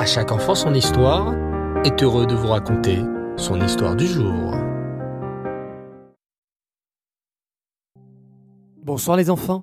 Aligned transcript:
À 0.00 0.06
chaque 0.06 0.32
enfant 0.32 0.54
son 0.54 0.72
histoire 0.72 1.34
est 1.84 2.02
heureux 2.02 2.26
de 2.26 2.34
vous 2.34 2.46
raconter 2.46 3.00
son 3.36 3.60
histoire 3.60 3.94
du 3.94 4.06
jour. 4.06 4.54
Bonsoir 8.82 9.18
les 9.18 9.28
enfants. 9.28 9.62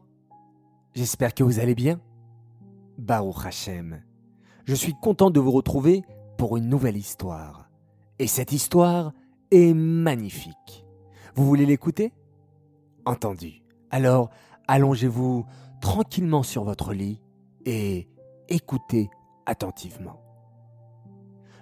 J'espère 0.94 1.34
que 1.34 1.44
vous 1.44 1.60
allez 1.60 1.74
bien. 1.74 2.00
Baruch 3.00 3.48
Hashem. 3.48 4.04
Je 4.66 4.76
suis 4.76 4.94
content 5.02 5.32
de 5.32 5.40
vous 5.40 5.50
retrouver 5.50 6.04
pour 6.38 6.56
une 6.56 6.70
nouvelle 6.70 6.98
histoire. 6.98 7.72
Et 8.20 8.28
cette 8.28 8.52
histoire 8.52 9.14
est 9.50 9.74
magnifique. 9.74 10.86
Vous 11.34 11.48
voulez 11.48 11.66
l'écouter? 11.66 12.14
Entendu. 13.08 13.64
Alors, 13.90 14.30
allongez-vous 14.68 15.48
tranquillement 15.82 16.44
sur 16.44 16.64
votre 16.64 16.94
lit 16.94 17.24
et 17.66 18.08
écoutez 18.50 19.10
attentivement. 19.48 20.27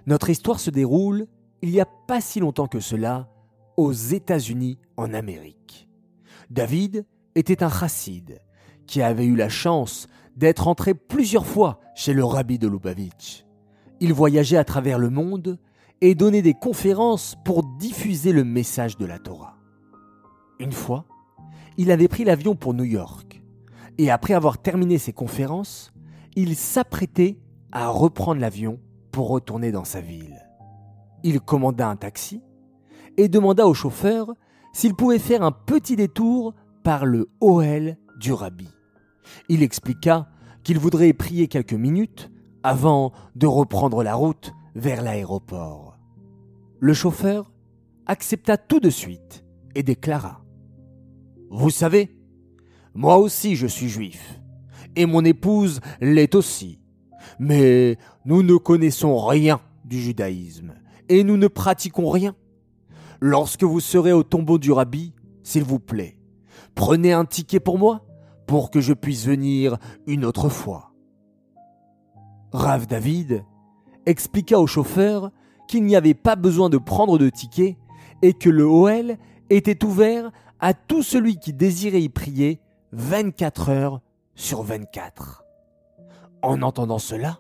Notre 0.08 0.30
histoire 0.30 0.59
se 0.59 0.70
déroule 0.70 1.27
il 1.62 1.72
n'y 1.72 1.82
a 1.82 1.86
pas 1.86 2.22
si 2.22 2.40
longtemps 2.40 2.68
que 2.68 2.80
cela 2.80 3.27
aux 3.76 3.91
États-Unis 3.91 4.77
en 4.98 5.13
Amérique. 5.13 5.90
David 6.50 7.05
était 7.34 7.63
un 7.63 7.70
chassid 7.70 8.40
qui 8.86 9.02
avait 9.02 9.26
eu 9.26 9.36
la 9.36 9.49
chance 9.49 10.08
d'être 10.36 10.68
entré 10.68 10.94
plusieurs 10.94 11.46
fois 11.46 11.80
chez 11.96 12.13
le 12.13 12.23
rabbi 12.23 12.60
de 12.60 12.68
Lubavitch. 12.68 13.46
Il 13.99 14.13
voyageait 14.13 14.58
à 14.58 14.63
travers 14.63 14.99
le 14.99 15.10
monde 15.10 15.58
et 16.02 16.13
donnait 16.13 16.41
des 16.41 16.54
conférences 16.54 17.35
pour 17.44 17.63
diffuser 17.63 18.32
le 18.32 18.44
message 18.44 18.98
de 18.98 19.05
la 19.05 19.18
Torah. 19.18 19.58
Une 20.60 20.72
fois, 20.72 21.05
il 21.77 21.90
avait 21.90 22.08
pris 22.08 22.26
l'avion 22.26 22.55
pour 22.55 22.74
New 22.74 22.84
York 22.84 23.41
et 23.98 24.12
après 24.12 24.34
avoir 24.34 24.58
terminé 24.60 24.98
ses 24.98 25.13
conférences, 25.13 25.94
il 26.35 26.55
s'apprêtait 26.55 27.38
à 27.72 27.88
reprendre 27.88 28.40
l'avion 28.40 28.80
pour 29.16 29.30
retourner 29.30 29.72
dans 29.72 29.86
sa 29.86 30.02
ville. 30.02 30.46
Il 31.24 31.40
commanda 31.40 31.88
un 31.88 31.96
taxi 31.96 32.44
et 33.16 33.30
demanda 33.30 33.66
au 33.66 33.74
chauffeur 33.74 34.34
s'il 34.74 34.94
pouvait 34.94 35.20
faire 35.20 35.41
un 35.41 35.54
petit 35.54 35.96
détour 35.96 36.54
par 36.84 37.05
le 37.05 37.30
OL 37.40 37.96
du 38.20 38.34
rabbi. 38.34 38.68
Il 39.48 39.63
expliqua 39.63 40.27
qu'il 40.66 40.80
voudrait 40.80 41.13
prier 41.13 41.48
quelques 41.48 41.71
minutes 41.71 42.30
avant 42.62 43.13
de 43.36 43.48
reprendre 43.48 44.04
la 44.04 44.16
route 44.16 44.52
vers 44.76 45.02
l'aéroport. 45.02 45.98
Le 46.82 46.93
chauffeur 46.93 47.54
accepta 48.08 48.58
tout 48.58 48.82
de 48.82 48.90
suite 48.90 49.46
et 49.76 49.84
déclara 49.84 50.43
Vous 51.49 51.70
savez, 51.70 52.20
moi 52.93 53.18
aussi 53.18 53.55
je 53.55 53.68
suis 53.68 53.88
juif, 53.88 54.41
et 54.98 55.05
mon 55.05 55.24
épouse 55.24 55.80
l'est 56.02 56.36
aussi, 56.36 56.82
mais 57.40 57.98
nous 58.26 58.43
ne 58.43 58.55
connaissons 58.55 59.18
rien 59.18 59.59
du 59.84 59.99
judaïsme, 59.99 60.73
et 61.09 61.23
nous 61.23 61.37
ne 61.37 61.48
pratiquons 61.48 62.09
rien. 62.09 62.35
Lorsque 63.20 63.63
vous 63.63 63.79
serez 63.79 64.13
au 64.13 64.23
tombeau 64.23 64.57
du 64.57 64.72
rabbi, 64.72 65.13
s'il 65.44 65.63
vous 65.63 65.79
plaît, 65.79 66.18
prenez 66.73 67.13
un 67.13 67.25
ticket 67.25 67.59
pour 67.59 67.78
moi, 67.78 68.06
pour 68.47 68.72
que 68.72 68.81
je 68.81 68.94
puisse 68.94 69.25
venir 69.25 69.78
une 70.07 70.25
autre 70.25 70.50
fois. 70.50 70.91
Rav 72.51 72.88
David 72.88 73.44
expliqua 74.06 74.59
au 74.59 74.68
chauffeur 74.68 75.31
qu'il 75.68 75.84
n'y 75.84 75.96
avait 75.96 76.13
pas 76.13 76.35
besoin 76.35 76.69
de 76.69 76.78
prendre 76.78 77.18
de 77.18 77.29
ticket 77.29 77.78
et 78.22 78.34
que 78.34 78.50
le 78.50 78.66
OL 78.66 79.18
était 79.50 79.84
ouvert 79.84 80.31
à 80.59 80.73
tout 80.73 81.03
celui 81.03 81.38
qui 81.38 81.53
désirait 81.53 82.01
y 82.01 82.09
prier 82.09 82.59
24 82.91 83.69
heures 83.69 84.01
sur 84.35 84.63
24. 84.63 85.44
En 86.46 86.62
entendant 86.62 87.00
cela, 87.00 87.40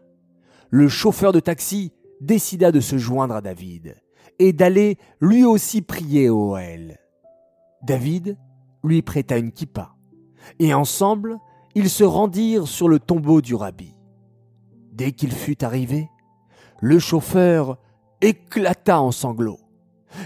le 0.71 0.87
chauffeur 0.87 1.31
de 1.31 1.39
taxi 1.39 1.93
décida 2.21 2.71
de 2.71 2.79
se 2.79 2.97
joindre 2.97 3.35
à 3.35 3.41
David 3.41 4.01
et 4.39 4.51
d'aller 4.51 4.97
lui 5.21 5.43
aussi 5.43 5.83
prier 5.83 6.27
au 6.27 6.55
OL. 6.55 6.97
David 7.83 8.35
lui 8.83 9.03
prêta 9.03 9.37
une 9.37 9.51
kippa 9.51 9.93
et 10.57 10.73
ensemble 10.73 11.37
ils 11.75 11.91
se 11.91 12.03
rendirent 12.03 12.67
sur 12.67 12.89
le 12.89 12.97
tombeau 12.97 13.41
du 13.41 13.53
rabbi. 13.53 13.93
Dès 14.91 15.11
qu'il 15.11 15.31
fut 15.31 15.63
arrivé, 15.63 16.09
le 16.81 16.97
chauffeur 16.97 17.77
éclata 18.21 18.99
en 18.99 19.11
sanglots. 19.11 19.59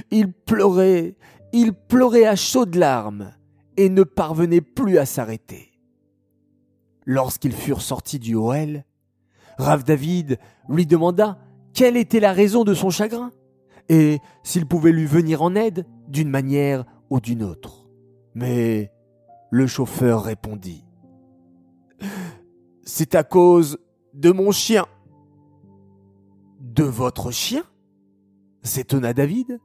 Il 0.10 0.32
pleurait, 0.32 1.18
il 1.52 1.74
pleurait 1.74 2.28
à 2.28 2.38
chaudes 2.38 2.76
larmes 2.76 3.34
et 3.76 3.90
ne 3.90 4.04
parvenait 4.04 4.62
plus 4.62 5.00
à 5.00 5.06
s'arrêter. 5.06 5.69
Lorsqu'ils 7.12 7.54
furent 7.54 7.82
sortis 7.82 8.20
du 8.20 8.36
OL, 8.36 8.84
Rav 9.58 9.84
David 9.84 10.38
lui 10.68 10.86
demanda 10.86 11.40
quelle 11.74 11.98
était 11.98 12.20
la 12.20 12.34
raison 12.34 12.64
de 12.64 12.76
son 12.76 12.92
chagrin 12.92 13.32
et 13.90 14.20
s'il 14.44 14.68
pouvait 14.68 14.92
lui 14.92 15.08
venir 15.08 15.42
en 15.42 15.56
aide 15.56 15.88
d'une 16.08 16.30
manière 16.30 16.86
ou 17.10 17.20
d'une 17.20 17.42
autre. 17.42 17.90
Mais 18.36 18.92
le 19.50 19.66
chauffeur 19.66 20.22
répondit 20.22 20.86
C'est 22.84 23.16
à 23.16 23.24
cause 23.24 23.80
de 24.14 24.30
mon 24.30 24.52
chien. 24.52 24.86
De 26.60 26.84
votre 26.84 27.32
chien? 27.32 27.64
s'étonna 28.62 29.16
David. 29.16 29.60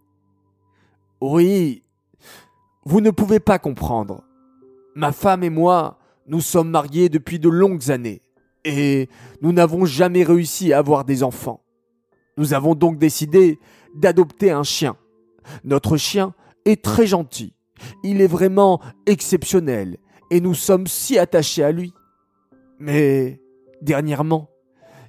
Oui, 1.20 1.82
vous 2.86 3.02
ne 3.02 3.10
pouvez 3.10 3.38
pas 3.38 3.58
comprendre. 3.58 4.24
Ma 4.94 5.12
femme 5.12 5.44
et 5.44 5.50
moi, 5.50 5.98
nous 6.26 6.40
sommes 6.40 6.70
mariés 6.70 7.08
depuis 7.08 7.38
de 7.38 7.48
longues 7.48 7.90
années, 7.90 8.22
et 8.64 9.08
nous 9.42 9.52
n'avons 9.52 9.84
jamais 9.84 10.22
réussi 10.22 10.72
à 10.72 10.78
avoir 10.78 11.04
des 11.04 11.22
enfants. 11.22 11.62
Nous 12.36 12.54
avons 12.54 12.74
donc 12.74 12.98
décidé 12.98 13.58
d'adopter 13.94 14.50
un 14.50 14.62
chien. 14.62 14.96
Notre 15.62 15.96
chien 15.96 16.34
est 16.64 16.82
très 16.82 17.06
gentil. 17.06 17.54
Il 18.02 18.20
est 18.20 18.26
vraiment 18.26 18.80
exceptionnel, 19.06 19.98
et 20.30 20.40
nous 20.40 20.54
sommes 20.54 20.86
si 20.86 21.18
attachés 21.18 21.62
à 21.62 21.72
lui. 21.72 21.92
Mais, 22.78 23.40
dernièrement, 23.82 24.48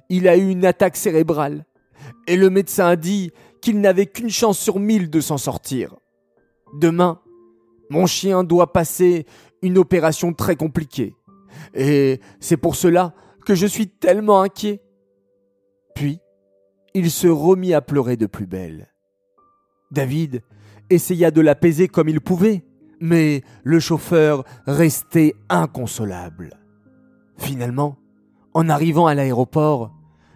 il 0.08 0.28
a 0.28 0.36
eu 0.36 0.48
une 0.48 0.66
attaque 0.66 0.96
cérébrale, 0.96 1.64
et 2.26 2.36
le 2.36 2.50
médecin 2.50 2.86
a 2.86 2.96
dit 2.96 3.32
qu'il 3.60 3.80
n'avait 3.80 4.06
qu'une 4.06 4.30
chance 4.30 4.58
sur 4.58 4.78
mille 4.78 5.10
de 5.10 5.20
s'en 5.20 5.38
sortir. 5.38 5.96
Demain, 6.74 7.20
mon 7.90 8.06
chien 8.06 8.44
doit 8.44 8.72
passer 8.72 9.26
une 9.66 9.78
opération 9.78 10.32
très 10.32 10.56
compliquée. 10.56 11.14
Et 11.74 12.20
c'est 12.40 12.56
pour 12.56 12.76
cela 12.76 13.14
que 13.44 13.54
je 13.54 13.66
suis 13.66 13.88
tellement 13.88 14.40
inquiet. 14.40 14.82
Puis, 15.94 16.20
il 16.94 17.10
se 17.10 17.28
remit 17.28 17.74
à 17.74 17.80
pleurer 17.80 18.16
de 18.16 18.26
plus 18.26 18.46
belle. 18.46 18.92
David 19.90 20.42
essaya 20.90 21.30
de 21.30 21.40
l'apaiser 21.40 21.88
comme 21.88 22.08
il 22.08 22.20
pouvait, 22.20 22.64
mais 23.00 23.42
le 23.64 23.80
chauffeur 23.80 24.44
restait 24.66 25.34
inconsolable. 25.48 26.58
Finalement, 27.38 27.98
en 28.54 28.68
arrivant 28.68 29.06
à 29.06 29.14
l'aéroport, 29.14 29.92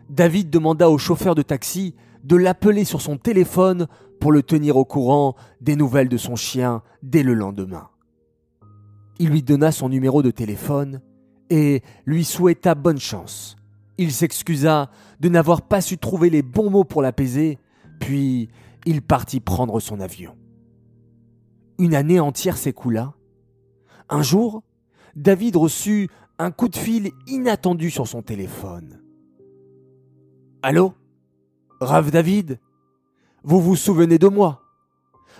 David 0.09 0.51
demanda 0.51 0.91
au 0.91 0.99
chauffeur 0.99 1.35
de 1.35 1.43
taxi 1.43 1.95
de 2.25 2.37
l'appeler 2.37 2.85
sur 2.85 3.01
son 3.01 3.17
téléphone 3.17 3.87
pour 4.21 4.33
le 4.33 4.43
tenir 4.43 4.77
au 4.77 4.85
courant 4.85 5.35
des 5.61 5.77
nouvelles 5.77 6.09
de 6.09 6.19
son 6.19 6.37
chien 6.37 6.83
dès 7.03 7.23
le 7.23 7.33
lendemain. 7.33 7.89
Il 9.21 9.29
lui 9.29 9.43
donna 9.43 9.71
son 9.71 9.91
numéro 9.91 10.23
de 10.23 10.31
téléphone 10.31 11.03
et 11.51 11.83
lui 12.07 12.25
souhaita 12.25 12.75
bonne 12.75 12.99
chance. 12.99 13.55
Il 13.99 14.13
s'excusa 14.13 14.91
de 15.21 15.29
n'avoir 15.29 15.61
pas 15.61 15.83
su 15.83 15.99
trouver 15.99 16.31
les 16.31 16.41
bons 16.41 16.71
mots 16.71 16.85
pour 16.85 17.03
l'apaiser, 17.03 17.59
puis 18.01 18.49
il 18.87 19.03
partit 19.03 19.41
prendre 19.41 19.79
son 19.79 20.01
avion. 20.01 20.39
Une 21.79 21.95
année 21.95 22.19
entière 22.19 22.57
s'écoula. 22.57 23.13
Un 24.09 24.23
jour, 24.23 24.63
David 25.17 25.57
reçut 25.57 26.09
un 26.39 26.51
coup 26.51 26.71
de 26.71 26.77
fil 26.77 27.11
inattendu 27.27 27.91
sur 27.91 28.09
son 28.09 28.23
téléphone. 28.23 29.03
Allô? 30.63 30.95
Rav 31.83 32.11
David? 32.11 32.59
Vous 33.45 33.61
vous 33.61 33.77
souvenez 33.77 34.17
de 34.17 34.29
moi? 34.29 34.63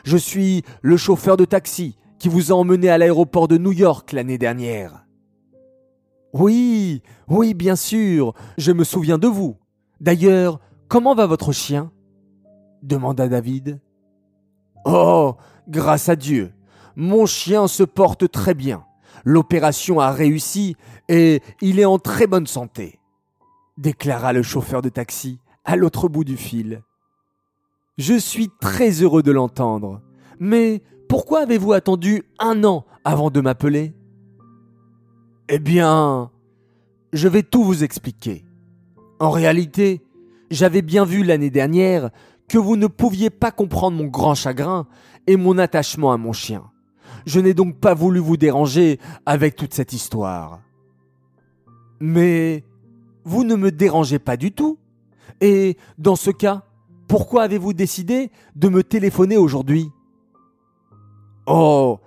Je 0.05 0.19
suis 0.19 0.65
le 0.83 0.99
chauffeur 0.99 1.39
de 1.39 1.47
taxi 1.47 1.97
qui 2.21 2.29
vous 2.29 2.53
a 2.53 2.55
emmené 2.55 2.89
à 2.89 2.99
l'aéroport 2.99 3.49
de 3.49 3.59
New 3.59 3.73
York 3.73 4.13
l'année 4.13 4.39
dernière. 4.39 5.05
Oui, 6.33 7.03
oui, 7.27 7.55
bien 7.55 7.75
sûr, 7.75 8.35
je 8.57 8.71
me 8.71 8.85
souviens 8.85 9.19
de 9.19 9.27
vous. 9.27 9.57
D'ailleurs, 10.01 10.61
comment 10.87 11.17
va 11.17 11.27
votre 11.27 11.51
chien? 11.51 11.91
demanda 12.83 13.29
David. 13.29 13.81
Oh, 14.85 15.35
grâce 15.69 16.09
à 16.09 16.15
Dieu, 16.15 16.53
mon 16.95 17.27
chien 17.27 17.67
se 17.67 17.83
porte 17.83 18.31
très 18.31 18.55
bien. 18.55 18.85
L'opération 19.25 19.99
a 19.99 20.13
réussi 20.13 20.77
et 21.09 21.43
il 21.61 21.81
est 21.81 21.85
en 21.85 21.99
très 21.99 22.29
bonne 22.29 22.47
santé 22.47 23.01
déclara 23.81 24.33
le 24.33 24.43
chauffeur 24.43 24.83
de 24.83 24.89
taxi 24.89 25.41
à 25.65 25.75
l'autre 25.75 26.09
bout 26.09 26.25
du 26.25 26.37
fil. 26.37 26.83
Je 27.99 28.15
suis 28.15 28.51
très 28.61 28.91
heureux 29.03 29.23
de 29.23 29.33
l'entendre. 29.33 30.03
Mais 30.39 30.83
pourquoi 31.11 31.41
avez-vous 31.41 31.73
attendu 31.73 32.23
un 32.39 32.63
an 32.63 32.87
avant 33.05 33.31
de 33.31 33.41
m'appeler? 33.41 33.93
Eh 35.49 35.59
bien, 35.59 36.31
je 37.13 37.27
vais 37.27 37.43
tout 37.43 37.65
vous 37.65 37.83
expliquer. 37.83 38.45
En 39.19 39.31
réalité, 39.31 40.03
J'avais 40.51 40.83
bien 40.83 41.05
vu 41.05 41.23
l'année 41.23 41.51
dernière 41.51 42.11
que 42.49 42.59
vous 42.59 42.77
ne 42.77 42.89
pouviez 42.89 43.31
pas 43.31 43.53
comprendre 43.53 43.97
mon 43.97 44.07
grand 44.07 44.35
chagrin 44.35 44.89
et 45.29 45.37
mon 45.37 45.59
attachement 45.59 46.11
à 46.11 46.17
mon 46.17 46.33
chien. 46.33 46.65
Je 47.25 47.39
n'ai 47.39 47.55
donc 47.55 47.79
pas 47.79 47.95
voulu 47.95 48.19
vous 48.19 48.37
déranger 48.37 48.99
avec 49.27 49.55
toute 49.55 49.75
cette 49.75 49.93
histoire. 49.93 50.61
Mais 52.01 52.65
vous 53.25 53.45
ne 53.45 53.55
me 53.55 53.71
dérangez 53.71 54.19
pas 54.19 54.37
du 54.37 54.51
tout. 54.51 54.77
Et 55.41 55.77
dans 55.99 56.17
ce 56.17 56.33
cas, 56.33 56.65
pourquoi 57.07 57.45
avez-vous 57.45 57.75
décidé 57.75 58.33
de 58.57 58.69
me 58.69 58.83
téléphoner 58.83 59.37
aujourd'hui? 59.37 59.93
Oh, 61.53 61.99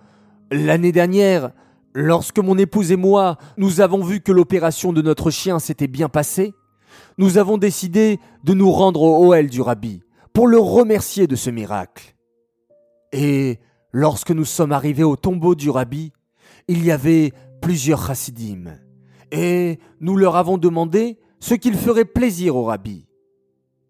l'année 0.52 0.94
dernière, 0.94 1.52
lorsque 1.94 2.40
mon 2.40 2.58
épouse 2.58 2.94
et 2.94 2.96
moi, 2.96 3.38
nous 3.58 3.82
avons 3.82 4.02
vu 4.02 4.22
que 4.22 4.32
l'opération 4.32 4.94
de 4.94 5.02
notre 5.02 5.32
chien 5.32 5.60
s'était 5.60 5.88
bien 5.90 6.08
passée, 6.08 6.54
nous 7.18 7.38
avons 7.38 7.58
décidé 7.58 8.22
de 8.46 8.54
nous 8.54 8.72
rendre 8.72 9.02
au 9.02 9.34
OL 9.34 9.50
du 9.50 9.60
rabbi 9.60 10.02
pour 10.32 10.48
le 10.48 10.60
remercier 10.60 11.28
de 11.28 11.36
ce 11.36 11.50
miracle. 11.50 12.16
Et 13.12 13.60
lorsque 13.92 14.32
nous 14.32 14.46
sommes 14.46 14.72
arrivés 14.72 15.04
au 15.04 15.18
tombeau 15.18 15.56
du 15.56 15.70
rabbi, 15.70 16.14
il 16.70 16.86
y 16.86 16.92
avait 16.92 17.34
plusieurs 17.62 18.08
chassidim, 18.08 18.78
et 19.34 19.78
nous 20.00 20.16
leur 20.16 20.38
avons 20.38 20.58
demandé 20.58 21.20
ce 21.42 21.54
qu'il 21.54 21.76
ferait 21.76 22.06
plaisir 22.06 22.56
au 22.56 22.64
rabbi. 22.64 23.08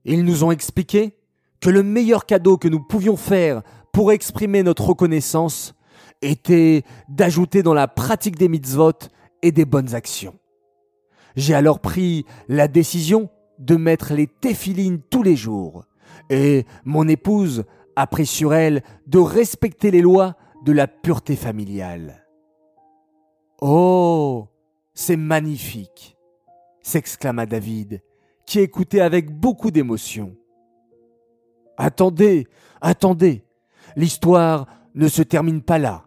Ils 0.04 0.26
nous 0.26 0.44
ont 0.44 0.50
expliqué 0.50 1.16
que 1.62 1.70
le 1.70 1.84
meilleur 1.84 2.26
cadeau 2.26 2.58
que 2.58 2.68
nous 2.68 2.82
pouvions 2.82 3.18
faire 3.18 3.62
pour 3.94 4.12
exprimer 4.12 4.64
notre 4.64 4.88
reconnaissance 4.88 5.74
était 6.22 6.84
d'ajouter 7.08 7.64
dans 7.64 7.74
la 7.74 7.88
pratique 7.88 8.38
des 8.38 8.50
mitzvot 8.50 8.92
et 9.42 9.52
des 9.52 9.66
bonnes 9.66 9.94
actions. 9.96 10.36
J'ai 11.36 11.54
alors 11.54 11.80
pris 11.80 12.26
la 12.50 12.68
décision 12.68 13.30
de 13.60 13.76
mettre 13.76 14.14
les 14.14 14.28
téphilines 14.28 15.00
tous 15.00 15.24
les 15.24 15.36
jours, 15.36 15.86
et 16.30 16.66
mon 16.86 17.08
épouse 17.08 17.66
a 17.96 18.08
pris 18.08 18.26
sur 18.26 18.54
elle 18.54 18.84
de 19.08 19.20
respecter 19.20 19.92
les 19.92 20.02
lois 20.02 20.36
de 20.66 20.72
la 20.72 20.88
pureté 20.88 21.36
familiale. 21.36 22.26
Oh, 23.62 24.48
c'est 24.94 25.18
magnifique, 25.18 26.18
s'exclama 26.82 27.46
David, 27.46 28.02
qui 28.46 28.60
écoutait 28.60 29.02
avec 29.02 29.30
beaucoup 29.32 29.72
d'émotion. 29.72 30.36
Attendez, 31.78 32.48
attendez, 32.82 33.44
l'histoire 33.96 34.68
ne 34.96 35.08
se 35.08 35.22
termine 35.22 35.62
pas 35.62 35.78
là. 35.78 36.06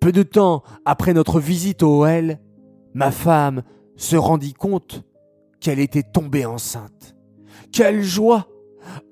Peu 0.00 0.12
de 0.12 0.22
temps 0.22 0.62
après 0.84 1.14
notre 1.14 1.40
visite 1.40 1.82
au 1.82 2.04
OL, 2.04 2.38
ma 2.94 3.10
femme 3.10 3.62
se 3.96 4.16
rendit 4.16 4.54
compte 4.54 5.04
qu'elle 5.60 5.80
était 5.80 6.02
tombée 6.02 6.46
enceinte. 6.46 7.16
Quelle 7.72 8.02
joie 8.02 8.46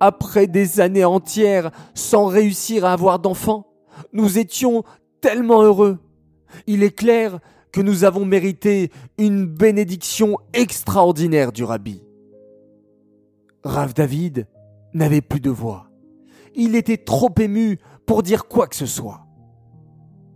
Après 0.01 0.47
des 0.47 0.81
années 0.81 1.05
entières 1.05 1.71
sans 1.95 2.27
réussir 2.27 2.85
à 2.85 2.93
avoir 2.93 3.19
d'enfant, 3.19 3.67
nous 4.13 4.39
étions 4.39 4.85
tellement 5.21 5.63
heureux. 5.63 5.99
Il 6.67 6.83
est 6.83 6.97
clair 6.97 7.41
que 7.73 7.81
nous 7.81 8.05
avons 8.05 8.25
mérité 8.25 8.93
une 9.19 9.47
bénédiction 9.47 10.39
extraordinaire 10.53 11.51
du 11.51 11.65
rabbi. 11.65 12.03
Rav 13.65 13.95
David 13.95 14.47
n'avait 14.93 15.23
plus 15.23 15.41
de 15.41 15.51
voix. 15.51 15.89
Il 16.55 16.77
était 16.77 16.99
trop 16.99 17.33
ému 17.39 17.79
pour 18.07 18.23
dire 18.23 18.47
quoi 18.47 18.67
que 18.67 18.77
ce 18.77 18.87
soit. 18.87 19.27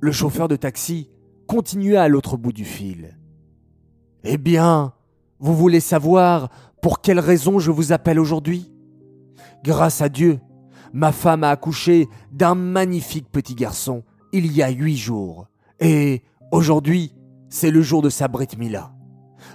Le 0.01 0.13
chauffeur 0.13 0.49
de 0.49 0.57
taxi 0.57 1.11
continua 1.47 2.03
à 2.03 2.09
l'autre 2.09 2.37
bout 2.37 2.53
du 2.53 2.65
fil. 2.65 3.19
Eh 4.25 4.37
bien, 4.37 4.93
vous 5.39 5.55
voulez 5.55 5.81
savoir 5.81 6.51
pour 6.83 7.01
quelle 7.01 7.21
raison 7.21 7.59
je 7.59 7.71
vous 7.71 7.93
appelle 7.93 8.19
aujourd'hui? 8.19 8.73
Grâce 9.65 10.01
à 10.03 10.09
Dieu, 10.09 10.41
ma 10.93 11.13
femme 11.13 11.45
a 11.45 11.51
accouché 11.51 12.09
d'un 12.33 12.55
magnifique 12.55 13.31
petit 13.31 13.55
garçon 13.55 14.03
il 14.33 14.53
y 14.53 14.63
a 14.63 14.69
huit 14.71 14.97
jours. 14.97 15.49
Et 15.81 16.23
aujourd'hui, 16.53 17.15
c'est 17.49 17.71
le 17.71 17.83
jour 17.83 18.03
de 18.03 18.11
sa 18.11 18.29
Brit 18.29 18.49
Mila. 18.59 18.93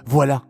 Voilà, 0.06 0.44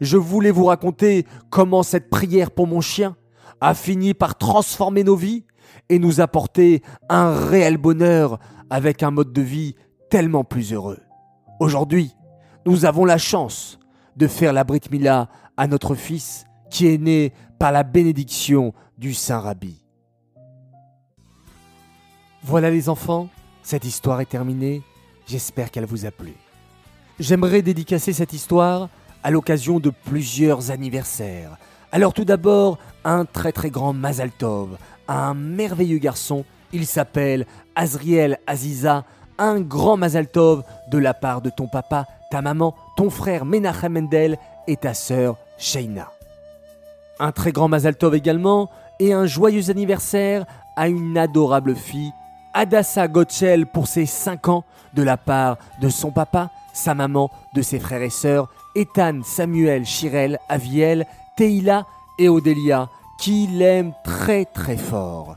je 0.00 0.16
voulais 0.16 0.50
vous 0.50 0.64
raconter 0.64 1.26
comment 1.50 1.82
cette 1.82 2.10
prière 2.10 2.50
pour 2.50 2.66
mon 2.66 2.80
chien 2.80 3.16
a 3.60 3.74
fini 3.74 4.14
par 4.14 4.36
transformer 4.36 5.04
nos 5.04 5.16
vies 5.16 5.44
et 5.88 5.98
nous 5.98 6.20
apporter 6.20 6.82
un 7.08 7.32
réel 7.32 7.76
bonheur 7.76 8.38
avec 8.70 9.02
un 9.02 9.10
mode 9.10 9.32
de 9.32 9.42
vie 9.42 9.74
tellement 10.10 10.44
plus 10.44 10.72
heureux. 10.72 11.00
Aujourd'hui, 11.60 12.14
nous 12.66 12.84
avons 12.84 13.04
la 13.04 13.18
chance 13.18 13.78
de 14.16 14.26
faire 14.26 14.52
la 14.52 14.64
Brit 14.64 14.80
Mila 14.90 15.28
à 15.56 15.66
notre 15.66 15.94
fils 15.94 16.44
qui 16.70 16.86
est 16.86 16.98
né 16.98 17.32
par 17.58 17.72
la 17.72 17.82
bénédiction 17.82 18.74
du 18.98 19.14
Saint 19.14 19.40
Rabbi. 19.40 19.82
Voilà 22.42 22.70
les 22.70 22.88
enfants, 22.88 23.28
cette 23.62 23.84
histoire 23.84 24.20
est 24.20 24.30
terminée. 24.30 24.82
J'espère 25.26 25.70
qu'elle 25.70 25.84
vous 25.84 26.06
a 26.06 26.10
plu. 26.10 26.34
J'aimerais 27.18 27.62
dédicacer 27.62 28.12
cette 28.12 28.32
histoire 28.32 28.88
à 29.22 29.30
l'occasion 29.30 29.80
de 29.80 29.90
plusieurs 29.90 30.70
anniversaires. 30.70 31.56
Alors 31.90 32.12
tout 32.12 32.24
d'abord, 32.24 32.78
un 33.04 33.24
très 33.24 33.52
très 33.52 33.70
grand 33.70 33.92
Mazal 33.92 34.30
Tov, 34.30 34.78
un 35.08 35.34
merveilleux 35.34 35.98
garçon, 35.98 36.44
il 36.72 36.86
s'appelle 36.86 37.46
Azriel 37.74 38.38
Aziza, 38.46 39.04
un 39.38 39.60
grand 39.60 39.96
Mazal 39.96 40.28
Tov 40.28 40.62
de 40.90 40.98
la 40.98 41.14
part 41.14 41.40
de 41.40 41.50
ton 41.50 41.66
papa, 41.66 42.06
ta 42.30 42.42
maman, 42.42 42.74
ton 42.96 43.10
frère 43.10 43.44
Menachem 43.44 43.92
Mendel 43.92 44.38
et 44.66 44.76
ta 44.76 44.94
sœur 44.94 45.36
Sheina. 45.56 46.10
Un 47.18 47.32
très 47.32 47.52
grand 47.52 47.68
Mazal 47.68 47.96
Tov 47.96 48.14
également 48.14 48.70
et 49.00 49.12
un 49.12 49.26
joyeux 49.26 49.70
anniversaire 49.70 50.44
à 50.76 50.88
une 50.88 51.16
adorable 51.16 51.74
fille, 51.74 52.12
Adassa 52.54 53.08
Gotchel 53.08 53.66
pour 53.66 53.86
ses 53.86 54.06
5 54.06 54.48
ans 54.48 54.64
de 54.94 55.02
la 55.02 55.16
part 55.16 55.58
de 55.80 55.88
son 55.88 56.10
papa, 56.10 56.50
sa 56.72 56.94
maman, 56.94 57.30
de 57.54 57.62
ses 57.62 57.78
frères 57.78 58.02
et 58.02 58.10
sœurs, 58.10 58.48
Ethan, 58.74 59.20
Samuel, 59.24 59.84
Chirel, 59.84 60.38
Aviel, 60.48 61.06
Teila 61.36 61.86
et 62.18 62.28
Odélia, 62.28 62.88
qui 63.18 63.46
l'aiment 63.46 63.92
très 64.04 64.44
très 64.44 64.76
fort. 64.76 65.36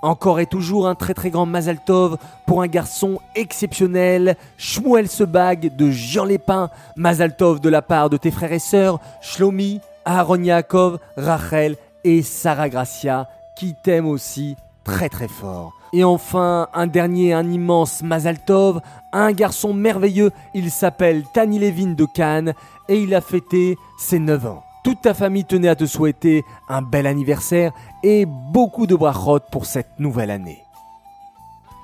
Encore 0.00 0.38
et 0.38 0.46
toujours 0.46 0.86
un 0.86 0.94
très 0.94 1.14
très 1.14 1.30
grand 1.30 1.46
Mazal 1.46 1.78
Tov 1.84 2.18
pour 2.46 2.62
un 2.62 2.68
garçon 2.68 3.18
exceptionnel, 3.34 4.36
Shmuel 4.56 5.08
Sebag 5.08 5.74
de 5.74 5.90
Jean 5.90 6.24
Lépin, 6.24 6.70
Mazal 6.96 7.36
Tov 7.36 7.60
de 7.60 7.68
la 7.68 7.82
part 7.82 8.08
de 8.08 8.16
tes 8.16 8.30
frères 8.30 8.52
et 8.52 8.60
sœurs, 8.60 9.00
Shlomi, 9.20 9.80
Aaron 10.04 10.42
Yaakov, 10.42 10.98
Rachel 11.16 11.76
et 12.04 12.22
Sarah 12.22 12.68
Gracia, 12.68 13.28
qui 13.56 13.74
t'aiment 13.82 14.06
aussi 14.06 14.56
très 14.84 15.08
très 15.08 15.28
fort. 15.28 15.72
Et 15.92 16.04
enfin, 16.04 16.68
un 16.74 16.86
dernier, 16.86 17.32
un 17.32 17.50
immense 17.50 18.02
Mazal 18.02 18.38
Tov, 18.38 18.80
un 19.12 19.32
garçon 19.32 19.74
merveilleux, 19.74 20.30
il 20.54 20.70
s'appelle 20.70 21.24
Tani 21.34 21.58
Levin 21.58 21.94
de 21.94 22.04
Cannes 22.04 22.54
et 22.88 23.00
il 23.00 23.14
a 23.14 23.20
fêté 23.20 23.76
ses 23.98 24.18
9 24.18 24.46
ans. 24.46 24.67
Toute 24.88 25.02
ta 25.02 25.12
famille 25.12 25.44
tenait 25.44 25.68
à 25.68 25.76
te 25.76 25.84
souhaiter 25.84 26.46
un 26.66 26.80
bel 26.80 27.06
anniversaire 27.06 27.72
et 28.02 28.24
beaucoup 28.24 28.86
de 28.86 28.96
brachot 28.96 29.40
pour 29.52 29.66
cette 29.66 29.98
nouvelle 29.98 30.30
année. 30.30 30.64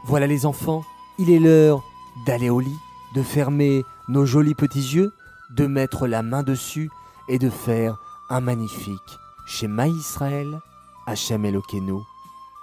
Voilà 0.06 0.26
les 0.26 0.46
enfants, 0.46 0.84
il 1.18 1.28
est 1.28 1.38
l'heure 1.38 1.82
d'aller 2.24 2.48
au 2.48 2.60
lit, 2.60 2.78
de 3.14 3.22
fermer 3.22 3.82
nos 4.08 4.24
jolis 4.24 4.54
petits 4.54 4.94
yeux, 4.94 5.12
de 5.50 5.66
mettre 5.66 6.06
la 6.06 6.22
main 6.22 6.42
dessus 6.42 6.88
et 7.28 7.38
de 7.38 7.50
faire 7.50 7.98
un 8.30 8.40
magnifique 8.40 9.18
Shema 9.46 9.86
Israël, 9.86 10.58
Hachem 11.06 11.44
Elokeinu, 11.44 11.98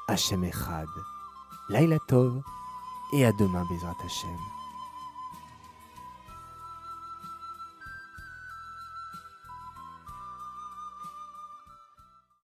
Hachem 0.07 0.43
Echad, 0.43 0.89
Laila 1.69 1.99
Tov 2.07 2.41
et 3.13 3.27
à 3.27 3.31
demain 3.31 3.63
Bezrat 3.69 3.93
Hachem. 4.03 4.60